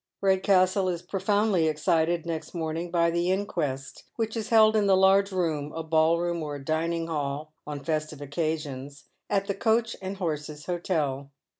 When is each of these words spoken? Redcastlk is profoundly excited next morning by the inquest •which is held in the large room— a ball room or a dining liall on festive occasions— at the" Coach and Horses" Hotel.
Redcastlk 0.23 0.89
is 0.91 1.03
profoundly 1.03 1.67
excited 1.67 2.25
next 2.25 2.55
morning 2.55 2.89
by 2.89 3.11
the 3.11 3.29
inquest 3.29 4.05
•which 4.19 4.35
is 4.35 4.49
held 4.49 4.75
in 4.75 4.87
the 4.87 4.97
large 4.97 5.31
room— 5.31 5.71
a 5.75 5.83
ball 5.83 6.17
room 6.19 6.41
or 6.41 6.55
a 6.55 6.65
dining 6.65 7.05
liall 7.05 7.49
on 7.67 7.83
festive 7.83 8.19
occasions— 8.19 9.03
at 9.29 9.45
the" 9.45 9.53
Coach 9.67 9.95
and 10.01 10.17
Horses" 10.17 10.65
Hotel. 10.65 11.29